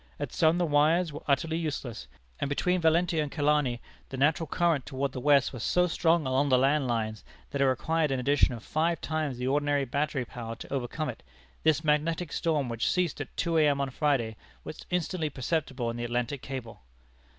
[0.19, 2.07] At some the wires were utterly useless;
[2.39, 6.49] and between Valentia and Killarney the natural current toward the west was so strong along
[6.49, 10.55] the land lines that it required an addition of five times the ordinary battery power
[10.55, 11.21] to overcome it.
[11.61, 13.79] This magnetic storm, which ceased at two A.M.
[13.79, 16.81] on Friday, was instantly perceptible in the Atlantic cable."